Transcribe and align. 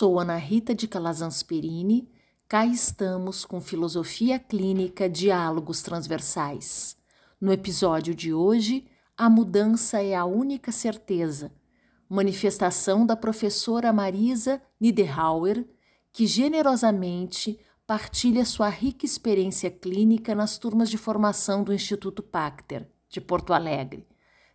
Sou 0.00 0.18
Ana 0.18 0.36
Rita 0.36 0.74
de 0.74 0.88
Calazans 0.88 1.42
Perini. 1.42 2.10
Cá 2.48 2.64
estamos 2.64 3.44
com 3.44 3.60
Filosofia 3.60 4.38
Clínica 4.38 5.10
Diálogos 5.10 5.82
Transversais. 5.82 6.96
No 7.38 7.52
episódio 7.52 8.14
de 8.14 8.32
hoje, 8.32 8.86
a 9.14 9.28
mudança 9.28 10.02
é 10.02 10.14
a 10.14 10.24
única 10.24 10.72
certeza. 10.72 11.52
Manifestação 12.08 13.04
da 13.04 13.14
professora 13.14 13.92
Marisa 13.92 14.62
Niederauer, 14.80 15.68
que 16.10 16.26
generosamente 16.26 17.60
partilha 17.86 18.46
sua 18.46 18.70
rica 18.70 19.04
experiência 19.04 19.70
clínica 19.70 20.34
nas 20.34 20.56
turmas 20.56 20.88
de 20.88 20.96
formação 20.96 21.62
do 21.62 21.74
Instituto 21.74 22.22
Pacter, 22.22 22.88
de 23.06 23.20
Porto 23.20 23.52
Alegre. 23.52 24.08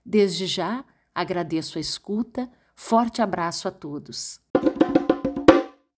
Desde 0.04 0.48
já, 0.48 0.84
agradeço 1.14 1.78
a 1.78 1.82
escuta. 1.82 2.52
Forte 2.76 3.22
abraço 3.22 3.68
a 3.68 3.72
todos. 3.72 4.44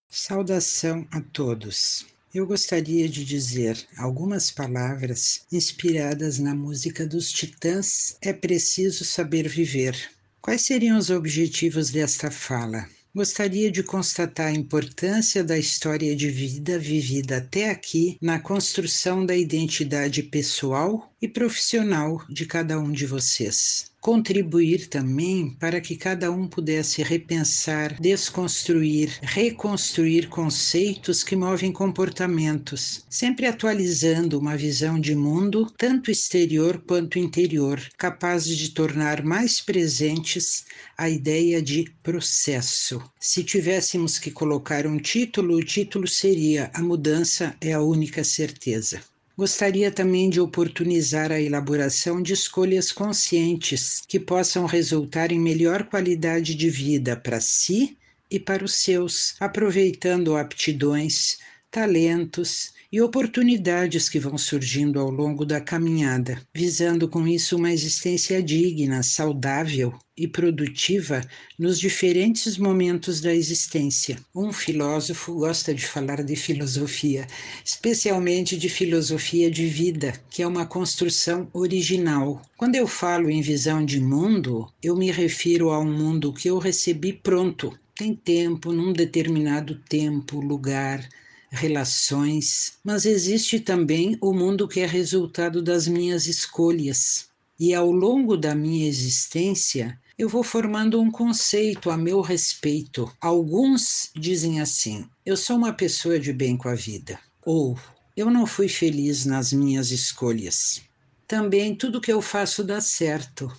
Saudação 0.10 1.06
a 1.12 1.20
todos. 1.20 2.06
Eu 2.34 2.48
gostaria 2.48 3.10
de 3.10 3.26
dizer 3.26 3.78
algumas 3.98 4.50
palavras 4.50 5.42
inspiradas 5.52 6.40
na 6.40 6.56
música 6.56 7.06
dos 7.06 7.30
Titãs 7.30 8.16
É 8.22 8.32
Preciso 8.32 9.04
Saber 9.04 9.50
Viver. 9.50 9.98
Quais 10.42 10.66
seriam 10.66 10.98
os 10.98 11.10
objetivos 11.10 11.90
desta 11.90 12.32
fala? 12.32 12.88
Gostaria 13.14 13.70
de 13.70 13.84
constatar 13.84 14.48
a 14.48 14.56
importância 14.56 15.44
da 15.44 15.58
história 15.58 16.16
de 16.16 16.30
vida 16.30 16.80
vivida 16.80 17.38
até 17.38 17.70
aqui 17.70 18.18
na 18.22 18.40
construção 18.40 19.26
da 19.26 19.36
identidade 19.36 20.24
pessoal 20.24 21.12
e 21.22 21.28
profissional 21.28 22.24
de 22.30 22.46
cada 22.46 22.80
um 22.80 22.92
de 22.92 23.06
vocês 23.06 23.92
contribuir 24.08 24.88
também 24.88 25.50
para 25.60 25.82
que 25.82 25.94
cada 25.98 26.32
um 26.32 26.48
pudesse 26.48 27.04
repensar, 27.04 28.00
desconstruir, 28.00 29.20
reconstruir 29.22 30.30
conceitos 30.30 31.26
que 31.26 31.36
movem 31.36 31.74
comportamentos, 31.74 33.06
sempre 33.10 33.46
atualizando 33.46 34.40
uma 34.40 34.56
visão 34.56 34.98
de 34.98 35.14
mundo, 35.14 35.70
tanto 35.78 36.10
exterior 36.10 36.82
quanto 36.88 37.20
interior, 37.20 37.82
capazes 37.98 38.58
de 38.58 38.70
tornar 38.70 39.24
mais 39.26 39.60
presentes 39.60 40.64
a 40.98 41.10
ideia 41.10 41.62
de 41.62 41.92
processo. 42.02 43.02
Se 43.20 43.44
tivéssemos 43.44 44.18
que 44.18 44.32
colocar 44.32 44.88
um 44.88 44.98
título, 44.98 45.58
o 45.58 45.64
título 45.64 46.08
seria 46.08 46.72
A 46.74 46.82
Mudança 46.82 47.58
é 47.60 47.74
a 47.74 47.82
Única 47.82 48.24
Certeza. 48.24 49.02
Gostaria 49.38 49.92
também 49.92 50.32
de 50.32 50.42
oportunizar 50.42 51.32
a 51.32 51.40
elaboração 51.40 52.24
de 52.24 52.34
escolhas 52.34 52.92
conscientes 52.92 54.02
que 54.08 54.20
possam 54.20 54.66
resultar 54.66 55.32
em 55.32 55.40
melhor 55.40 55.84
qualidade 55.84 56.56
de 56.56 56.72
vida 56.72 57.16
para 57.16 57.40
si 57.40 57.96
e 58.32 58.40
para 58.40 58.66
os 58.66 58.74
seus, 58.74 59.36
aproveitando 59.40 60.36
aptidões, 60.36 61.38
talentos 61.70 62.74
e 62.92 63.02
oportunidades 63.02 64.08
que 64.08 64.20
vão 64.20 64.38
surgindo 64.38 65.00
ao 65.00 65.12
longo 65.12 65.46
da 65.46 65.60
caminhada, 65.60 66.42
visando 66.56 67.10
com 67.10 67.28
isso 67.28 67.58
uma 67.58 67.72
existência 67.72 68.42
digna, 68.42 69.04
saudável 69.04 69.94
e 70.16 70.28
produtiva 70.28 71.22
nos 71.60 71.80
diferentes 71.80 72.58
momentos 72.58 73.20
da 73.20 73.34
existência. 73.34 74.18
Um 74.34 74.54
filósofo 74.54 75.34
gosta 75.34 75.74
de 75.74 75.86
falar 75.86 76.24
de 76.24 76.36
filosofia, 76.36 77.28
especialmente 77.64 78.58
de 78.58 78.70
filosofia 78.70 79.52
de 79.52 79.68
vida, 79.68 80.14
que 80.30 80.42
é 80.42 80.48
uma 80.48 80.66
construção 80.66 81.50
original. 81.54 82.42
Quando 82.56 82.76
eu 82.76 82.88
falo 82.88 83.30
em 83.30 83.42
visão 83.42 83.84
de 83.84 84.00
mundo, 84.00 84.72
eu 84.82 84.96
me 84.96 85.12
refiro 85.12 85.70
a 85.72 85.80
um 85.80 85.92
mundo 85.92 86.34
que 86.34 86.50
eu 86.50 86.58
recebi 86.58 87.12
pronto. 87.12 87.78
Tem 87.94 88.16
tempo, 88.16 88.72
num 88.72 88.94
determinado 88.94 89.76
tempo, 89.90 90.40
lugar, 90.40 91.08
relações, 91.50 92.78
mas 92.84 93.06
existe 93.06 93.60
também 93.60 94.18
o 94.22 94.34
mundo 94.34 94.68
que 94.68 94.80
é 94.80 94.86
resultado 94.86 95.62
das 95.62 95.88
minhas 95.88 96.28
escolhas. 96.28 97.30
E 97.60 97.74
ao 97.74 97.92
longo 97.92 98.38
da 98.38 98.54
minha 98.54 98.88
existência, 98.88 100.00
eu 100.18 100.28
vou 100.28 100.44
formando 100.44 101.00
um 101.00 101.12
conceito 101.12 101.90
a 101.90 101.98
meu 101.98 102.22
respeito. 102.22 103.12
Alguns 103.22 104.12
dizem 104.16 104.60
assim: 104.60 105.08
eu 105.26 105.38
sou 105.38 105.58
uma 105.58 105.74
pessoa 105.74 106.20
de 106.20 106.34
bem 106.34 106.58
com 106.58 106.70
a 106.70 106.76
vida, 106.76 107.20
ou 107.46 107.78
eu 108.16 108.30
não 108.30 108.46
fui 108.46 108.68
feliz 108.68 109.26
nas 109.26 109.54
minhas 109.54 109.92
escolhas. 109.92 110.82
Também 111.28 111.76
tudo 111.76 112.02
que 112.02 112.12
eu 112.12 112.22
faço 112.22 112.64
dá 112.64 112.82
certo. 112.82 113.52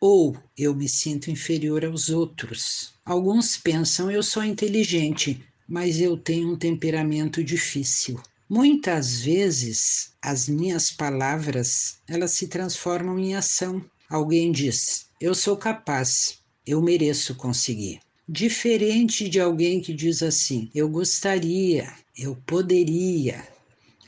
Ou 0.00 0.36
eu 0.58 0.74
me 0.74 0.88
sinto 0.88 1.30
inferior 1.30 1.84
aos 1.84 2.08
outros. 2.08 2.92
Alguns 3.04 3.56
pensam 3.56 4.10
eu 4.10 4.22
sou 4.22 4.44
inteligente, 4.44 5.44
mas 5.68 6.00
eu 6.00 6.16
tenho 6.16 6.52
um 6.52 6.56
temperamento 6.56 7.42
difícil. 7.42 8.20
Muitas 8.48 9.20
vezes 9.20 10.12
as 10.20 10.48
minhas 10.48 10.90
palavras, 10.90 11.98
elas 12.06 12.32
se 12.32 12.48
transformam 12.48 13.18
em 13.18 13.34
ação. 13.34 13.82
Alguém 14.10 14.52
diz: 14.52 15.06
"Eu 15.20 15.34
sou 15.34 15.56
capaz, 15.56 16.38
eu 16.66 16.82
mereço 16.82 17.34
conseguir". 17.34 18.00
Diferente 18.28 19.28
de 19.28 19.40
alguém 19.40 19.80
que 19.80 19.94
diz 19.94 20.22
assim: 20.22 20.70
"Eu 20.74 20.88
gostaria, 20.88 21.92
eu 22.18 22.36
poderia, 22.46 23.42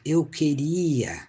eu 0.05 0.25
queria". 0.25 1.27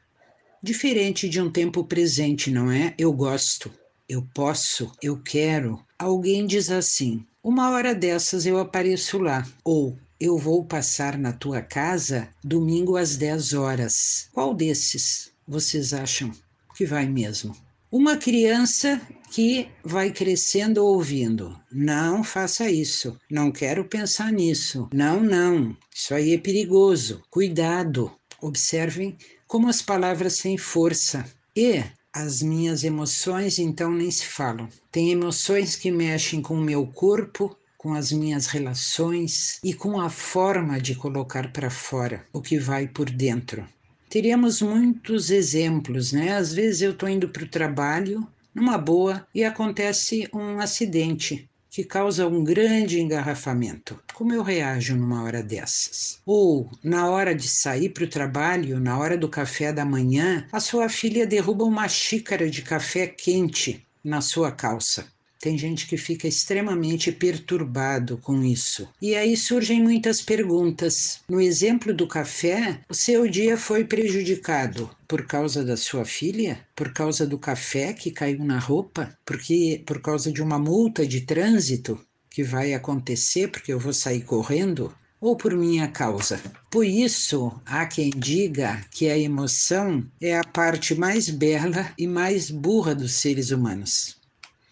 Diferente 0.62 1.30
de 1.30 1.40
um 1.40 1.50
tempo 1.50 1.84
presente, 1.84 2.52
não 2.52 2.72
é? 2.72 2.94
Eu 2.98 3.14
gosto, 3.14 3.72
eu 4.10 4.28
posso, 4.34 4.92
eu 5.02 5.18
quero. 5.18 5.80
Alguém 5.98 6.46
diz 6.46 6.70
assim: 6.70 7.26
"Uma 7.44 7.70
hora 7.70 7.96
dessas 7.96 8.46
eu 8.46 8.58
apareço 8.58 9.20
lá", 9.20 9.48
ou 9.64 9.98
eu 10.20 10.38
vou 10.38 10.64
passar 10.64 11.18
na 11.18 11.34
tua 11.34 11.62
casa 11.62 12.30
domingo 12.44 12.96
às 12.96 13.18
10 13.18 13.54
horas. 13.54 14.30
Qual 14.32 14.54
desses 14.54 15.32
vocês 15.48 15.94
acham 15.94 16.32
que 16.76 16.86
vai 16.86 17.06
mesmo? 17.06 17.56
Uma 17.92 18.18
criança 18.18 19.02
que 19.32 19.70
vai 19.84 20.12
crescendo 20.12 20.86
ouvindo: 20.86 21.58
não 21.72 22.24
faça 22.24 22.70
isso, 22.70 23.18
não 23.30 23.52
quero 23.52 23.86
pensar 23.86 24.32
nisso, 24.32 24.90
não, 24.94 25.22
não, 25.22 25.76
isso 25.94 26.14
aí 26.14 26.34
é 26.34 26.38
perigoso, 26.38 27.22
cuidado. 27.30 28.12
Observem 28.42 29.18
como 29.48 29.70
as 29.70 29.82
palavras 29.82 30.40
têm 30.40 30.58
força. 30.58 31.26
E 31.56 31.84
as 32.16 32.42
minhas 32.42 32.84
emoções, 32.84 33.60
então, 33.60 33.92
nem 33.92 34.10
se 34.10 34.26
falam. 34.26 34.70
Tem 34.92 35.12
emoções 35.12 35.76
que 35.76 35.92
mexem 35.92 36.42
com 36.42 36.56
o 36.56 36.62
meu 36.62 36.88
corpo, 36.88 37.58
com 37.86 37.94
as 37.94 38.12
minhas 38.12 38.48
relações 38.48 39.60
e 39.64 39.72
com 39.72 40.02
a 40.02 40.10
forma 40.10 40.82
de 40.82 40.96
colocar 40.96 41.54
para 41.54 41.70
fora 41.70 42.26
o 42.34 42.42
que 42.42 42.58
vai 42.58 42.88
por 42.88 43.08
dentro. 43.08 43.64
Teríamos 44.10 44.60
muitos 44.60 45.30
exemplos, 45.30 46.12
né? 46.12 46.36
Às 46.36 46.52
vezes 46.52 46.82
eu 46.82 46.94
estou 46.94 47.08
indo 47.08 47.30
para 47.30 47.44
o 47.44 47.48
trabalho 47.48 48.28
numa 48.56 48.76
boa 48.76 49.28
e 49.36 49.44
acontece 49.44 50.28
um 50.34 50.58
acidente 50.58 51.48
que 51.70 51.84
causa 51.84 52.28
um 52.28 52.44
grande 52.44 53.00
engarrafamento. 53.00 54.02
Como 54.16 54.34
eu 54.34 54.42
reajo 54.42 54.96
numa 54.96 55.22
hora 55.22 55.44
dessas? 55.44 56.18
Ou 56.26 56.68
na 56.84 57.08
hora 57.08 57.36
de 57.36 57.48
sair 57.48 57.90
para 57.90 58.06
o 58.06 58.10
trabalho, 58.10 58.80
na 58.80 58.98
hora 58.98 59.16
do 59.16 59.30
café 59.30 59.72
da 59.72 59.86
manhã, 59.86 60.48
a 60.52 60.60
sua 60.60 60.90
filha 60.90 61.28
derruba 61.28 61.64
uma 61.64 61.88
xícara 61.88 62.50
de 62.50 62.64
café 62.64 63.06
quente 63.06 63.86
na 64.04 64.22
sua 64.22 64.52
calça. 64.52 65.14
Tem 65.40 65.58
gente 65.58 65.88
que 65.88 65.98
fica 65.98 66.28
extremamente 66.28 67.12
perturbado 67.12 68.18
com 68.18 68.44
isso. 68.44 68.88
E 69.02 69.16
aí 69.16 69.38
surgem 69.38 69.82
muitas 69.82 70.22
perguntas. 70.22 71.20
No 71.30 71.40
exemplo 71.40 71.94
do 71.94 72.08
café, 72.08 72.82
o 72.90 72.94
seu 72.94 73.28
dia 73.28 73.58
foi 73.58 73.84
prejudicado 73.84 74.90
por 75.08 75.26
causa 75.26 75.64
da 75.64 75.78
sua 75.78 76.06
filha? 76.06 76.60
Por 76.76 76.92
causa 76.94 77.28
do 77.28 77.38
café 77.38 77.94
que 77.94 78.12
caiu 78.12 78.44
na 78.44 78.60
roupa? 78.60 79.16
Porque 79.26 79.84
por 79.86 80.02
causa 80.02 80.32
de 80.32 80.42
uma 80.42 80.58
multa 80.58 81.06
de 81.06 81.22
trânsito 81.22 82.00
que 82.30 82.44
vai 82.44 82.74
acontecer 82.74 83.50
porque 83.50 83.72
eu 83.72 83.80
vou 83.80 83.94
sair 83.94 84.22
correndo? 84.22 84.94
ou 85.22 85.36
por 85.36 85.56
minha 85.56 85.88
causa. 85.88 86.40
Por 86.70 86.86
isso, 86.86 87.52
há 87.66 87.86
quem 87.88 88.12
diga 88.12 88.86
que 88.92 89.10
a 89.10 89.18
emoção 89.18 90.06
é 90.22 90.38
a 90.38 90.44
parte 90.44 90.94
mais 90.94 91.30
bela 91.30 91.92
e 91.98 92.06
mais 92.06 92.52
burra 92.52 92.94
dos 92.94 93.14
seres 93.14 93.50
humanos. 93.50 94.18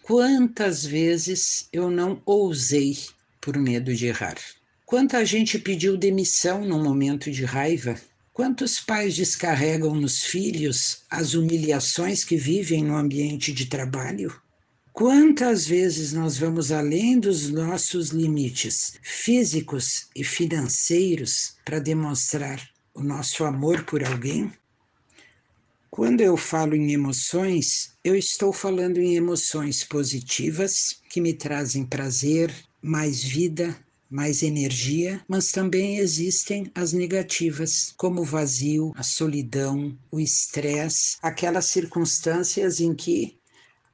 Quantas 0.06 0.84
vezes 0.84 1.66
eu 1.72 1.90
não 1.90 2.20
ousei 2.26 2.94
por 3.40 3.56
medo 3.56 3.94
de 3.94 4.04
errar? 4.04 4.36
Quanta 4.84 5.24
gente 5.24 5.58
pediu 5.58 5.96
demissão 5.96 6.62
num 6.62 6.84
momento 6.84 7.30
de 7.30 7.42
raiva? 7.42 7.98
Quantos 8.30 8.78
pais 8.78 9.16
descarregam 9.16 9.94
nos 9.94 10.22
filhos 10.24 11.04
as 11.08 11.32
humilhações 11.32 12.22
que 12.22 12.36
vivem 12.36 12.84
no 12.84 12.94
ambiente 12.94 13.50
de 13.50 13.64
trabalho? 13.64 14.38
Quantas 14.92 15.66
vezes 15.66 16.12
nós 16.12 16.36
vamos 16.36 16.70
além 16.70 17.18
dos 17.18 17.48
nossos 17.48 18.10
limites 18.10 18.98
físicos 19.02 20.08
e 20.14 20.22
financeiros 20.22 21.54
para 21.64 21.78
demonstrar 21.78 22.60
o 22.92 23.02
nosso 23.02 23.42
amor 23.42 23.84
por 23.84 24.04
alguém? 24.04 24.52
Quando 25.96 26.22
eu 26.22 26.36
falo 26.36 26.74
em 26.74 26.92
emoções, 26.92 27.92
eu 28.02 28.16
estou 28.16 28.52
falando 28.52 28.98
em 28.98 29.14
emoções 29.14 29.84
positivas 29.84 31.00
que 31.08 31.20
me 31.20 31.32
trazem 31.32 31.86
prazer, 31.86 32.52
mais 32.82 33.22
vida, 33.22 33.78
mais 34.10 34.42
energia, 34.42 35.24
mas 35.28 35.52
também 35.52 35.98
existem 35.98 36.68
as 36.74 36.92
negativas, 36.92 37.94
como 37.96 38.22
o 38.22 38.24
vazio, 38.24 38.92
a 38.96 39.04
solidão, 39.04 39.96
o 40.10 40.18
estresse, 40.18 41.16
aquelas 41.22 41.66
circunstâncias 41.66 42.80
em 42.80 42.92
que 42.92 43.38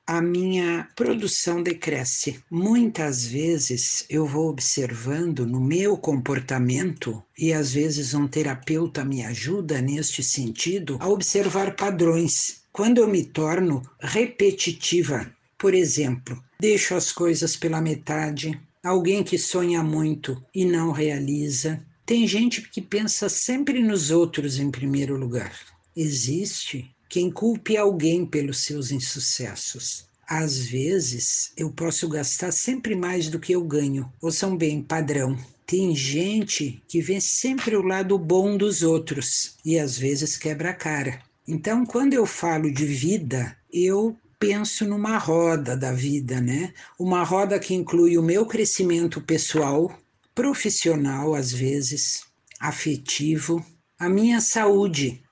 a 0.07 0.21
minha 0.21 0.89
produção 0.97 1.63
decresce. 1.63 2.43
Muitas 2.51 3.25
vezes 3.27 4.05
eu 4.09 4.27
vou 4.27 4.49
observando 4.49 5.47
no 5.47 5.61
meu 5.61 5.97
comportamento, 5.97 7.23
e 7.39 7.53
às 7.53 7.73
vezes 7.73 8.13
um 8.13 8.27
terapeuta 8.27 9.05
me 9.05 9.25
ajuda 9.25 9.81
neste 9.81 10.23
sentido, 10.23 10.99
a 11.01 11.09
observar 11.09 11.77
padrões. 11.77 12.63
Quando 12.73 12.99
eu 12.99 13.09
me 13.09 13.25
torno 13.25 13.83
repetitiva, 14.01 15.31
por 15.59 15.75
exemplo, 15.75 16.43
deixo 16.59 16.95
as 16.95 17.13
coisas 17.13 17.57
pela 17.57 17.81
metade, 17.81 18.61
alguém 18.83 19.23
que 19.23 19.39
sonha 19.39 19.83
muito 19.83 20.43
e 20.55 20.65
não 20.65 20.91
realiza. 20.91 21.85
Tem 22.05 22.27
gente 22.27 22.63
que 22.69 22.81
pensa 22.81 23.29
sempre 23.29 23.83
nos 23.83 24.11
outros 24.11 24.59
em 24.59 24.71
primeiro 24.71 25.17
lugar. 25.17 25.53
Existe 25.95 26.91
quem 27.11 27.29
culpe 27.29 27.77
alguém 27.77 28.25
pelos 28.25 28.59
seus 28.59 28.93
insucessos. 28.93 30.07
Às 30.29 30.59
vezes, 30.59 31.53
eu 31.57 31.73
posso 31.73 32.09
gastar 32.09 32.53
sempre 32.53 32.95
mais 32.95 33.29
do 33.29 33.41
que 33.41 33.53
eu 33.53 33.65
ganho. 33.65 34.11
Ouçam 34.23 34.57
bem, 34.57 34.81
padrão. 34.81 35.37
Tem 35.67 35.95
gente 35.95 36.81
que 36.87 37.03
vê 37.03 37.21
sempre 37.21 37.75
o 37.75 37.83
lado 37.83 38.17
bom 38.17 38.57
dos 38.57 38.83
outros 38.83 39.57
e 39.65 39.77
às 39.77 39.99
vezes 39.99 40.37
quebra 40.37 40.71
a 40.71 40.75
cara. 40.75 41.21
Então, 41.49 41.85
quando 41.85 42.15
eu 42.15 42.25
falo 42.25 42.73
de 42.73 42.87
vida, 42.87 43.57
eu 43.73 44.17
penso 44.39 44.87
numa 44.87 45.19
roda 45.19 45.77
da 45.77 45.91
vida, 45.91 46.41
né? 46.41 46.73
Uma 46.97 47.25
roda 47.25 47.59
que 47.59 47.75
inclui 47.75 48.17
o 48.17 48.23
meu 48.23 48.47
crescimento 48.47 49.21
pessoal, 49.21 49.93
profissional 50.33 51.35
às 51.35 51.53
vezes, 51.53 52.23
afetivo, 52.61 53.65
a 53.99 54.09
minha 54.09 54.41
saúde, 54.41 55.23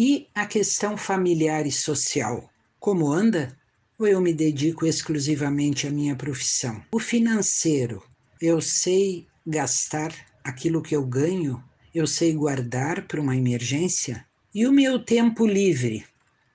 e 0.00 0.28
a 0.32 0.46
questão 0.46 0.96
familiar 0.96 1.66
e 1.66 1.72
social? 1.72 2.48
Como 2.78 3.10
anda? 3.10 3.58
Ou 3.98 4.06
eu 4.06 4.20
me 4.20 4.32
dedico 4.32 4.86
exclusivamente 4.86 5.88
à 5.88 5.90
minha 5.90 6.14
profissão? 6.14 6.80
O 6.92 7.00
financeiro, 7.00 8.00
eu 8.40 8.60
sei 8.60 9.26
gastar 9.44 10.14
aquilo 10.44 10.82
que 10.82 10.94
eu 10.94 11.04
ganho? 11.04 11.60
Eu 11.92 12.06
sei 12.06 12.32
guardar 12.32 13.08
para 13.08 13.20
uma 13.20 13.34
emergência? 13.34 14.24
E 14.54 14.68
o 14.68 14.72
meu 14.72 15.04
tempo 15.04 15.44
livre? 15.44 16.04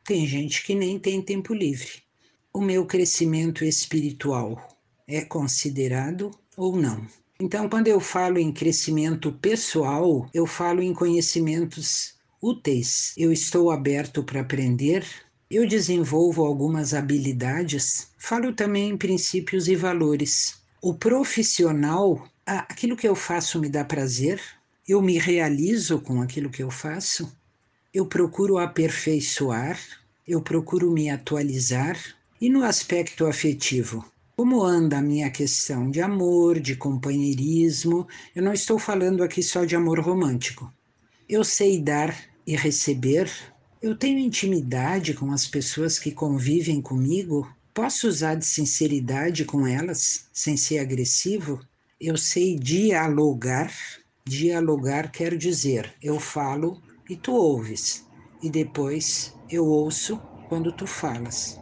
Tem 0.06 0.26
gente 0.26 0.64
que 0.64 0.74
nem 0.74 0.98
tem 0.98 1.22
tempo 1.22 1.54
livre. 1.54 2.02
O 2.54 2.62
meu 2.62 2.86
crescimento 2.86 3.66
espiritual 3.66 4.70
é 5.06 5.20
considerado 5.20 6.32
ou 6.56 6.78
não? 6.78 7.06
Então, 7.42 7.68
quando 7.68 7.90
eu 7.90 8.00
falo 8.00 8.40
em 8.40 8.54
crescimento 8.54 9.34
pessoal, 9.34 10.30
eu 10.34 10.48
falo 10.48 10.82
em 10.82 10.94
conhecimentos 10.94 12.14
úteis. 12.44 13.14
Eu 13.16 13.32
estou 13.32 13.72
aberto 13.72 14.22
para 14.22 14.42
aprender. 14.42 15.06
Eu 15.50 15.66
desenvolvo 15.66 16.44
algumas 16.44 16.94
habilidades. 16.94 18.10
Falo 18.18 18.54
também 18.54 18.90
em 18.90 18.98
princípios 18.98 19.70
e 19.70 19.76
valores. 19.78 20.56
O 20.82 20.94
profissional, 20.94 22.28
aquilo 22.46 22.98
que 22.98 23.08
eu 23.08 23.16
faço 23.16 23.62
me 23.62 23.70
dá 23.70 23.86
prazer. 23.86 24.42
Eu 24.86 25.02
me 25.02 25.18
realizo 25.18 26.02
com 26.02 26.22
aquilo 26.22 26.50
que 26.50 26.62
eu 26.62 26.70
faço. 26.70 27.32
Eu 27.94 28.06
procuro 28.06 28.58
aperfeiçoar. 28.58 29.80
Eu 30.28 30.42
procuro 30.42 30.92
me 30.92 31.10
atualizar. 31.10 31.98
E 32.42 32.50
no 32.50 32.66
aspecto 32.66 33.26
afetivo, 33.26 34.06
como 34.36 34.62
anda 34.64 34.98
a 34.98 35.02
minha 35.02 35.30
questão 35.30 35.90
de 35.90 36.02
amor, 36.02 36.60
de 36.60 36.76
companheirismo? 36.76 38.06
Eu 38.36 38.44
não 38.44 38.52
estou 38.52 38.78
falando 38.78 39.24
aqui 39.24 39.42
só 39.42 39.64
de 39.64 39.78
amor 39.78 40.02
romântico. 40.02 40.70
Eu 41.30 41.46
sei 41.46 41.80
dar 41.80 42.14
e 42.46 42.56
receber? 42.56 43.32
Eu 43.82 43.98
tenho 43.98 44.20
intimidade 44.20 45.14
com 45.14 45.32
as 45.32 45.48
pessoas 45.48 46.00
que 46.00 46.12
convivem 46.12 46.82
comigo? 46.82 47.48
Posso 47.74 48.08
usar 48.08 48.36
de 48.36 48.46
sinceridade 48.46 49.46
com 49.46 49.66
elas 49.66 50.28
sem 50.32 50.56
ser 50.56 50.80
agressivo? 50.80 51.60
Eu 52.00 52.18
sei 52.18 52.58
dialogar. 52.58 53.74
Dialogar 54.26 55.12
quer 55.12 55.36
dizer 55.38 55.94
eu 56.02 56.20
falo 56.20 56.82
e 57.10 57.16
tu 57.16 57.34
ouves, 57.34 58.06
e 58.42 58.50
depois 58.50 59.34
eu 59.50 59.66
ouço 59.66 60.20
quando 60.48 60.72
tu 60.72 60.88
falas. 60.88 61.60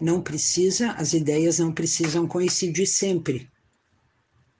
Não 0.00 0.22
precisa, 0.22 0.92
as 0.92 1.12
ideias 1.12 1.58
não 1.58 1.72
precisam 1.72 2.26
coincidir 2.26 2.86
sempre. 2.86 3.50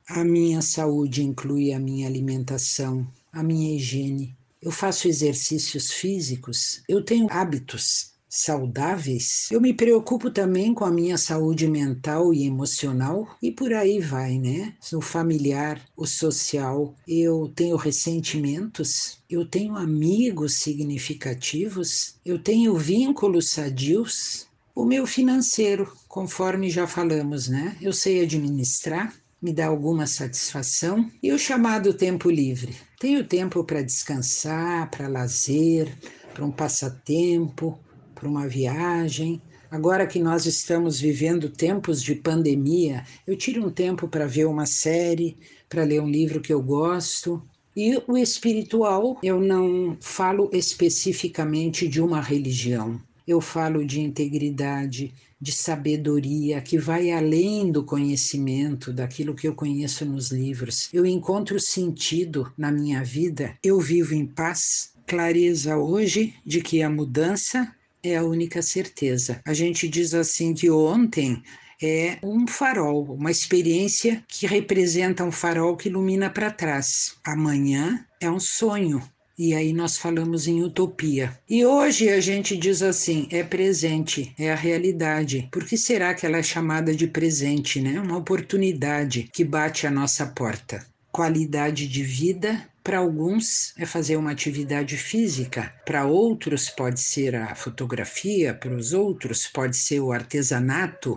A 0.09 0.25
minha 0.25 0.61
saúde 0.61 1.23
inclui 1.23 1.73
a 1.73 1.79
minha 1.79 2.07
alimentação, 2.07 3.07
a 3.33 3.43
minha 3.43 3.77
higiene, 3.77 4.38
eu 4.63 4.71
faço 4.71 5.09
exercícios 5.09 5.91
físicos, 5.93 6.83
eu 6.89 7.05
tenho 7.05 7.27
hábitos 7.31 8.13
saudáveis, 8.29 9.49
eu 9.51 9.61
me 9.61 9.73
preocupo 9.73 10.31
também 10.31 10.75
com 10.75 10.85
a 10.85 10.91
minha 10.91 11.17
saúde 11.17 11.67
mental 11.67 12.35
e 12.35 12.45
emocional 12.47 13.27
e 13.43 13.51
por 13.51 13.73
aí 13.73 14.01
vai, 14.01 14.39
né? 14.39 14.75
O 14.93 15.01
familiar, 15.01 15.81
o 15.97 16.07
social, 16.07 16.95
eu 17.07 17.51
tenho 17.55 17.77
ressentimentos, 17.77 19.19
eu 19.31 19.47
tenho 19.49 19.77
amigos 19.77 20.55
significativos, 20.55 22.17
eu 22.25 22.39
tenho 22.39 22.77
vínculos 22.77 23.49
sadios, 23.49 24.47
o 24.75 24.85
meu 24.85 25.07
financeiro, 25.07 25.91
conforme 26.07 26.71
já 26.71 26.87
falamos, 26.87 27.49
né? 27.49 27.77
Eu 27.81 27.93
sei 27.93 28.23
administrar, 28.23 29.15
me 29.41 29.53
dá 29.53 29.67
alguma 29.67 30.07
satisfação, 30.07 31.11
e 31.23 31.33
o 31.33 31.39
chamado 31.39 31.95
tempo 31.95 32.31
livre. 32.31 32.75
Tenho 32.99 33.25
tempo 33.25 33.63
para 33.63 33.83
descansar, 33.83 34.91
para 34.91 35.07
lazer, 35.07 35.97
para 36.35 36.45
um 36.45 36.51
passatempo, 36.51 37.79
para 38.15 38.29
uma 38.29 38.49
viagem. 38.49 39.41
Agora 39.71 40.07
que 40.07 40.19
nós 40.19 40.47
estamos 40.47 40.99
vivendo 41.01 41.51
tempos 41.51 42.03
de 42.03 42.15
pandemia, 42.15 43.05
eu 43.27 43.37
tiro 43.37 43.65
um 43.65 43.71
tempo 43.71 44.09
para 44.09 44.27
ver 44.27 44.47
uma 44.47 44.67
série, 44.67 45.37
para 45.69 45.85
ler 45.85 46.01
um 46.01 46.11
livro 46.11 46.41
que 46.41 46.53
eu 46.53 46.63
gosto. 46.63 47.43
E 47.77 47.97
o 48.09 48.17
espiritual, 48.17 49.19
eu 49.23 49.41
não 49.41 49.97
falo 50.01 50.51
especificamente 50.53 51.87
de 51.87 52.01
uma 52.01 52.21
religião. 52.21 53.01
Eu 53.29 53.43
falo 53.43 53.85
de 53.85 54.01
integridade, 54.01 55.13
de 55.39 55.53
sabedoria 55.53 56.63
que 56.63 56.79
vai 56.79 57.11
além 57.11 57.71
do 57.71 57.85
conhecimento, 57.85 58.91
daquilo 58.91 59.35
que 59.35 59.47
eu 59.47 59.55
conheço 59.55 60.07
nos 60.07 60.31
livros. 60.31 60.89
Eu 60.95 61.05
encontro 61.05 61.61
sentido 61.61 62.51
na 62.57 62.73
minha 62.73 63.05
vida, 63.05 63.55
eu 63.63 63.79
vivo 63.79 64.15
em 64.15 64.25
paz, 64.25 64.95
clareza 65.07 65.77
hoje 65.77 66.33
de 66.43 66.63
que 66.63 66.83
a 66.83 66.89
mudança 66.89 67.71
é 68.03 68.17
a 68.17 68.25
única 68.25 68.63
certeza. 68.63 69.43
A 69.45 69.53
gente 69.53 69.87
diz 69.87 70.15
assim 70.15 70.55
que 70.55 70.71
ontem 70.71 71.43
é 71.83 72.17
um 72.23 72.47
farol, 72.47 73.13
uma 73.13 73.31
experiência 73.31 74.25
que 74.27 74.47
representa 74.47 75.23
um 75.23 75.31
farol 75.31 75.77
que 75.77 75.91
ilumina 75.91 76.31
para 76.31 76.51
trás. 76.51 77.17
Amanhã 77.23 78.07
é 78.23 78.31
um 78.31 78.41
sonho, 78.41 79.03
e 79.39 79.55
aí 79.55 79.73
nós 79.73 79.97
falamos 79.97 80.49
em 80.49 80.65
utopia. 80.65 81.39
E 81.49 81.65
hoje 81.65 82.09
a 82.09 82.19
gente 82.19 82.57
diz 82.57 82.83
assim: 82.83 83.29
é 83.31 83.45
presente, 83.45 84.35
é 84.37 84.51
a 84.51 84.57
realidade. 84.57 85.49
Por 85.53 85.65
que 85.65 85.79
será 85.79 86.13
que 86.13 86.27
ela 86.27 86.39
é 86.39 86.43
chamada 86.43 86.93
de 86.93 87.07
presente, 87.07 87.81
né? 87.81 88.01
Uma 88.01 88.17
oportunidade 88.17 89.31
que 89.33 89.45
bate 89.45 89.87
à 89.87 89.91
nossa 89.91 90.27
porta. 90.27 90.85
Qualidade 91.13 91.87
de 91.87 92.03
vida, 92.03 92.69
para 92.83 92.99
alguns 92.99 93.75
é 93.79 93.87
fazer 93.87 94.17
uma 94.17 94.33
atividade 94.33 94.97
física, 94.97 95.73
para 95.87 96.05
outros 96.05 96.69
pode 96.69 97.01
ser 97.01 97.37
a 97.37 97.55
fotografia, 97.55 98.53
para 98.53 98.75
os 98.75 98.93
outros 98.93 99.47
pode 99.47 99.77
ser 99.77 100.01
o 100.01 100.13
artesanato, 100.13 101.17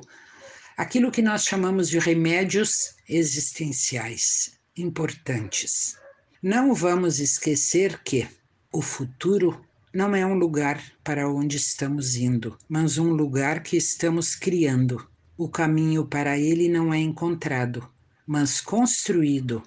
aquilo 0.78 1.12
que 1.12 1.22
nós 1.22 1.44
chamamos 1.44 1.90
de 1.90 1.98
remédios 1.98 2.96
existenciais 3.08 4.54
importantes. 4.78 6.01
Não 6.44 6.74
vamos 6.74 7.20
esquecer 7.20 8.02
que 8.02 8.28
o 8.74 8.82
futuro 8.82 9.64
não 9.94 10.16
é 10.16 10.26
um 10.26 10.34
lugar 10.34 10.82
para 11.04 11.30
onde 11.32 11.56
estamos 11.56 12.16
indo, 12.16 12.58
mas 12.68 12.98
um 12.98 13.12
lugar 13.12 13.62
que 13.62 13.78
estamos 13.78 14.34
criando. 14.34 15.08
O 15.38 15.48
caminho 15.48 16.04
para 16.04 16.40
ele 16.40 16.68
não 16.68 16.92
é 16.92 16.98
encontrado, 16.98 17.88
mas 18.26 18.60
construído, 18.60 19.62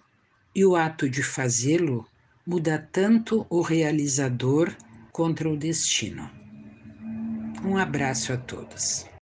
e 0.53 0.65
o 0.65 0.75
ato 0.75 1.09
de 1.09 1.23
fazê-lo 1.23 2.05
muda 2.45 2.77
tanto 2.91 3.47
o 3.49 3.61
realizador 3.61 4.75
contra 5.13 5.49
o 5.49 5.57
destino. 5.57 6.29
Um 7.65 7.77
abraço 7.77 8.33
a 8.33 8.37
todos. 8.37 9.14